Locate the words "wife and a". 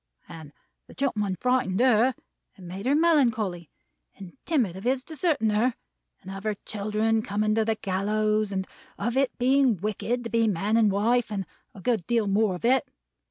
10.91-11.81